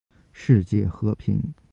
[0.33, 1.39] 世界和平